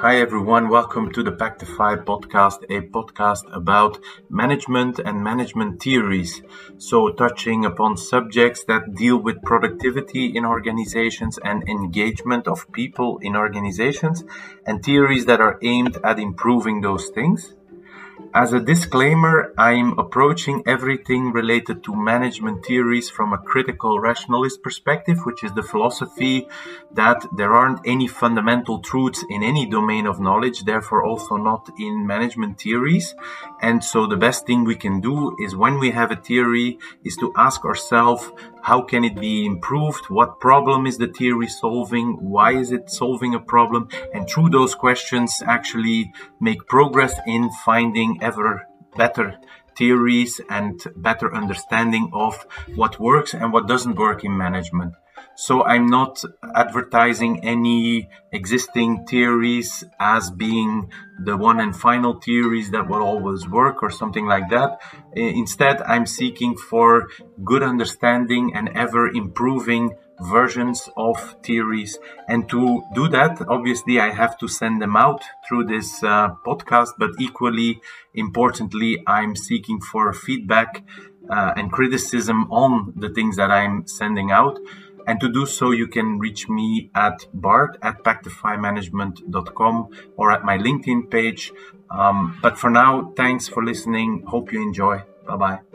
[0.00, 0.68] Hi, everyone.
[0.68, 3.98] Welcome to the Pactify podcast, a podcast about
[4.28, 6.42] management and management theories.
[6.76, 13.36] So, touching upon subjects that deal with productivity in organizations and engagement of people in
[13.36, 14.24] organizations,
[14.66, 17.54] and theories that are aimed at improving those things.
[18.32, 25.18] As a disclaimer, I'm approaching everything related to management theories from a critical rationalist perspective,
[25.24, 26.46] which is the philosophy
[26.92, 32.06] that there aren't any fundamental truths in any domain of knowledge, therefore also not in
[32.06, 33.16] management theories.
[33.60, 37.16] And so the best thing we can do is when we have a theory is
[37.16, 38.30] to ask ourselves,
[38.62, 40.06] how can it be improved?
[40.08, 42.18] What problem is the theory solving?
[42.20, 43.88] Why is it solving a problem?
[44.14, 49.38] And through those questions, actually make progress in finding ever better
[49.76, 54.94] theories and better understanding of what works and what doesn't work in management.
[55.34, 56.22] So I'm not
[56.54, 63.82] advertising any existing theories as being the one and final theories that will always work
[63.82, 64.80] or something like that.
[65.14, 67.08] Instead, I'm seeking for
[67.44, 71.98] good understanding and ever improving versions of theories.
[72.28, 76.90] And to do that, obviously, I have to send them out through this uh, podcast,
[76.98, 77.80] but equally
[78.14, 80.84] importantly, I'm seeking for feedback
[81.28, 84.58] uh, and criticism on the things that I'm sending out.
[85.10, 90.56] And to do so, you can reach me at bart at pactifymanagement.com or at my
[90.56, 91.52] LinkedIn page.
[91.90, 94.22] Um, but for now, thanks for listening.
[94.28, 95.02] Hope you enjoy.
[95.26, 95.69] Bye bye.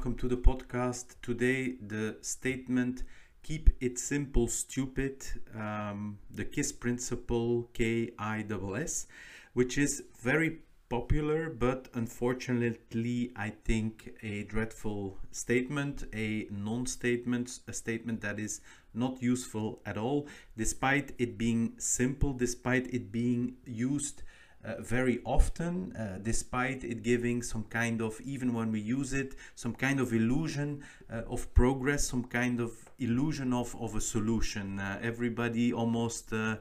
[0.00, 1.16] Welcome to the podcast.
[1.20, 3.02] Today, the statement
[3.42, 9.06] keep it simple, stupid, um, the KISS principle, K I S S,
[9.52, 17.74] which is very popular, but unfortunately, I think a dreadful statement, a non statement, a
[17.74, 18.62] statement that is
[18.94, 24.22] not useful at all, despite it being simple, despite it being used
[24.64, 29.34] uh, very often, uh, despite it giving some kind of, even when we use it,
[29.54, 34.78] some kind of illusion uh, of progress, some kind of illusion of, of a solution.
[34.78, 36.56] Uh, everybody almost uh,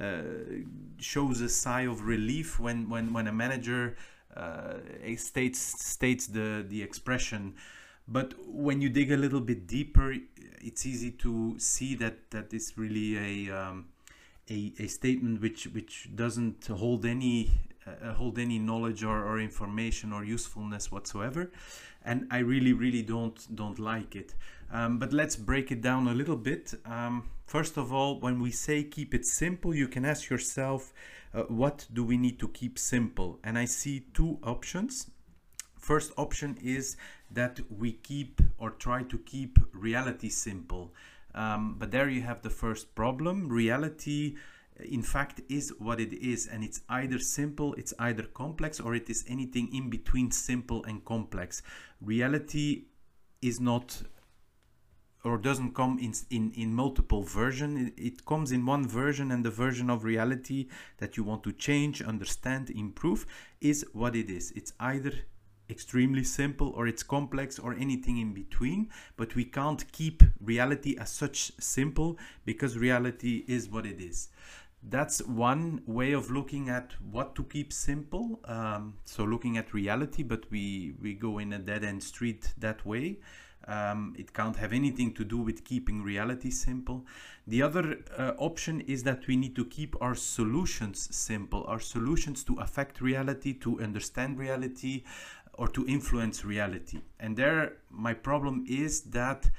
[0.00, 0.22] uh,
[0.98, 3.96] shows a sigh of relief when, when, when a manager
[5.16, 7.54] states, states the, the expression.
[8.08, 10.14] But when you dig a little bit deeper,
[10.60, 13.91] it's easy to see that that is really a um,
[14.50, 17.50] a, a statement which which doesn't hold any
[17.86, 21.50] uh, hold any knowledge or, or information or usefulness whatsoever.
[22.04, 24.34] And i really really don't don't like it.
[24.72, 26.74] Um, but let's break it down a little bit.
[26.84, 30.92] Um, first of all when we say keep it simple you can ask yourself
[31.34, 33.38] uh, what do we need to keep simple?
[33.44, 35.10] And i see two options.
[35.78, 36.96] First option is
[37.32, 40.92] that we keep or try to keep reality simple
[41.34, 43.48] um, but there you have the first problem.
[43.48, 44.36] Reality,
[44.78, 49.08] in fact, is what it is, and it's either simple, it's either complex, or it
[49.08, 51.62] is anything in between simple and complex.
[52.00, 52.84] Reality
[53.40, 54.02] is not
[55.24, 59.44] or doesn't come in, in, in multiple version it, it, comes in one version and
[59.44, 60.66] the version of reality
[60.98, 63.24] that you want to change understand improve
[63.60, 65.12] is what it is it's either
[65.70, 71.10] extremely simple or it's complex or anything in between but we can't keep reality as
[71.10, 74.28] such simple because reality is what it is
[74.90, 80.22] that's one way of looking at what to keep simple um, so looking at reality
[80.22, 83.18] but we we go in a dead-end street that way
[83.68, 87.06] um, it can't have anything to do with keeping reality simple.
[87.46, 92.44] The other uh, option is that we need to keep our solutions simple, our solutions
[92.44, 95.04] to affect reality, to understand reality,
[95.54, 97.00] or to influence reality.
[97.20, 99.50] And there, my problem is that,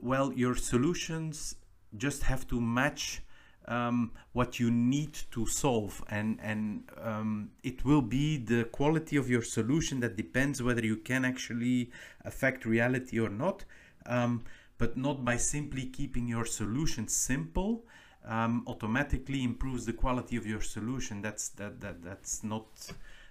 [0.00, 1.54] well, your solutions
[1.96, 3.22] just have to match
[3.66, 9.28] um, what you need to solve, and and um, it will be the quality of
[9.28, 11.90] your solution that depends whether you can actually
[12.24, 13.64] affect reality or not.
[14.06, 14.44] Um,
[14.78, 17.84] but not by simply keeping your solution simple.
[18.24, 21.20] Um, automatically improves the quality of your solution.
[21.20, 22.66] That's that that that's not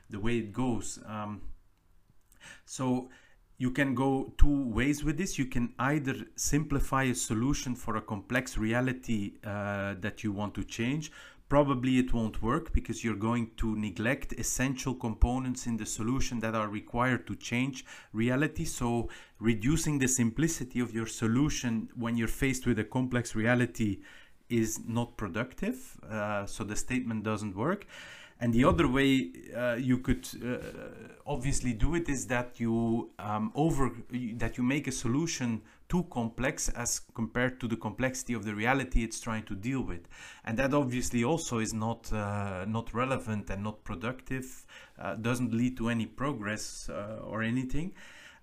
[0.09, 1.00] the way it goes.
[1.06, 1.42] Um,
[2.66, 3.10] so
[3.57, 5.39] you can go two ways with this.
[5.39, 10.63] You can either simplify a solution for a complex reality uh, that you want to
[10.63, 11.12] change.
[11.50, 16.54] Probably it won't work because you're going to neglect essential components in the solution that
[16.54, 18.66] are required to change reality.
[18.66, 19.10] So
[19.40, 24.01] reducing the simplicity of your solution when you're faced with a complex reality
[24.50, 25.98] is not productive.
[26.07, 27.88] Uh, so the statement doesn't work.
[28.40, 30.57] And the other way uh, you could uh,
[31.27, 33.91] obviously do it is that you um, over
[34.35, 39.03] that you make a solution too complex as compared to the complexity of the reality
[39.03, 40.07] it's trying to deal with,
[40.45, 44.65] and that obviously also is not uh, not relevant and not productive.
[45.00, 47.94] Uh, doesn't lead to any progress uh, or anything.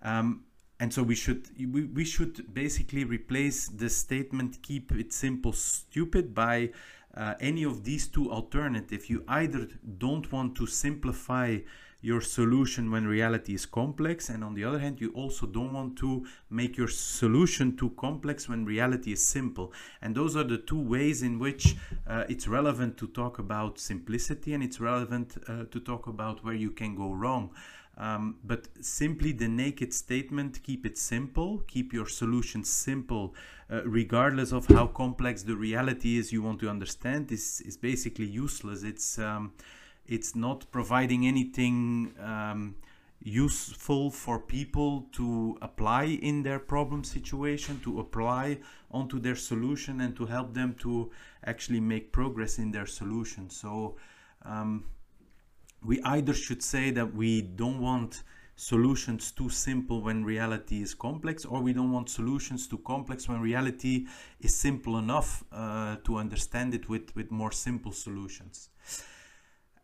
[0.02, 0.44] Um,
[0.80, 6.34] and so we should we, we should basically replace the statement keep it simple stupid
[6.34, 6.70] by
[7.16, 9.08] uh, any of these two alternatives.
[9.08, 11.58] You either don't want to simplify
[12.04, 15.96] your solution when reality is complex, and on the other hand, you also don't want
[15.96, 19.72] to make your solution too complex when reality is simple.
[20.02, 24.52] And those are the two ways in which uh, it's relevant to talk about simplicity
[24.52, 27.54] and it's relevant uh, to talk about where you can go wrong.
[27.96, 33.34] Um, but simply the naked statement, keep it simple, keep your solution simple,
[33.70, 38.26] uh, regardless of how complex the reality is you want to understand, is, is basically
[38.26, 38.82] useless.
[38.82, 39.52] It's, um,
[40.06, 42.76] it's not providing anything um,
[43.20, 48.58] useful for people to apply in their problem situation, to apply
[48.90, 51.10] onto their solution, and to help them to
[51.44, 53.48] actually make progress in their solution.
[53.48, 53.96] So,
[54.42, 54.84] um,
[55.82, 58.22] we either should say that we don't want
[58.56, 63.40] solutions too simple when reality is complex or we don't want solutions too complex when
[63.40, 64.06] reality
[64.40, 68.68] is simple enough uh, to understand it with, with more simple solutions.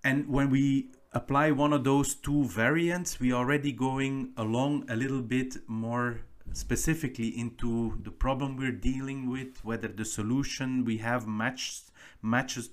[0.03, 4.97] And when we apply one of those two variants, we are already going along a
[4.97, 6.21] little bit more
[6.53, 11.91] specifically into the problem we're dealing with, whether the solution we have matches
[12.23, 12.71] matches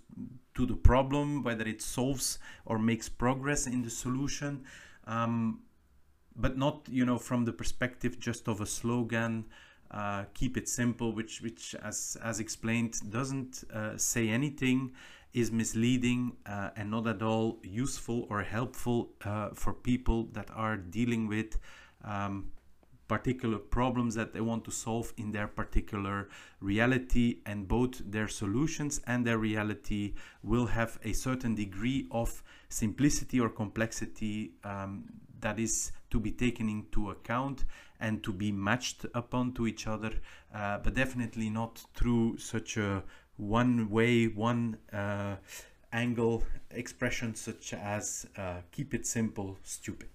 [0.56, 4.66] to the problem, whether it solves or makes progress in the solution,
[5.06, 5.62] um,
[6.36, 9.46] but not you know from the perspective just of a slogan.
[9.90, 14.92] Uh, keep it simple, which which as as explained doesn't uh, say anything,
[15.34, 20.78] is misleading uh, and not at all useful or helpful uh, for people that are
[20.78, 21.58] dealing with
[22.04, 22.52] um,
[23.08, 26.30] particular problems that they want to solve in their particular
[26.60, 30.14] reality and both their solutions and their reality
[30.44, 35.06] will have a certain degree of simplicity or complexity um,
[35.40, 37.66] that is to be taken into account
[38.00, 40.12] and to be matched upon to each other
[40.54, 43.04] uh, but definitely not through such a
[43.38, 45.36] one way one uh,
[45.94, 50.10] angle expression such as uh, keep it simple stupid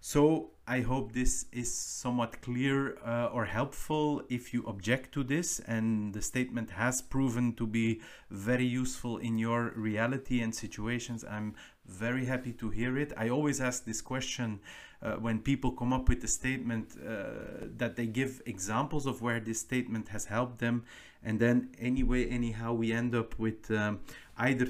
[0.00, 5.60] so I hope this is somewhat clear uh, or helpful if you object to this
[5.60, 8.00] and the statement has proven to be
[8.30, 11.24] very useful in your reality and situations.
[11.24, 11.54] I'm
[11.86, 13.12] very happy to hear it.
[13.16, 14.60] I always ask this question
[15.02, 19.40] uh, when people come up with a statement uh, that they give examples of where
[19.40, 20.84] this statement has helped them
[21.22, 24.00] and then anyway anyhow we end up with um,
[24.36, 24.68] either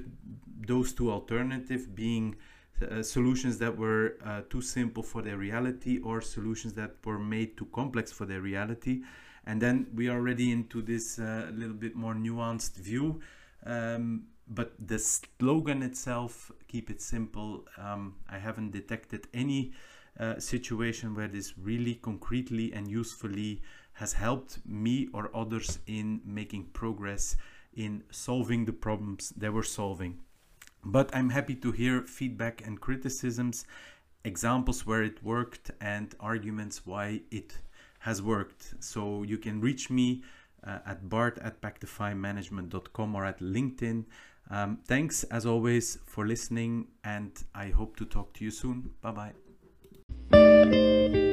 [0.66, 2.36] those two alternatives being
[2.82, 7.56] uh, solutions that were uh, too simple for their reality or solutions that were made
[7.56, 9.02] too complex for their reality.
[9.46, 13.20] And then we are already into this uh, little bit more nuanced view.
[13.64, 19.72] Um, but the slogan itself, keep it simple, um, I haven't detected any
[20.18, 26.64] uh, situation where this really concretely and usefully has helped me or others in making
[26.72, 27.36] progress
[27.74, 30.18] in solving the problems they were solving.
[30.84, 33.64] But I'm happy to hear feedback and criticisms,
[34.24, 37.58] examples where it worked, and arguments why it
[38.00, 38.74] has worked.
[38.80, 40.22] So you can reach me
[40.64, 44.04] uh, at bart at pactifymanagement.com or at LinkedIn.
[44.50, 48.90] Um, thanks as always for listening, and I hope to talk to you soon.
[49.02, 49.32] Bye
[50.30, 51.24] bye.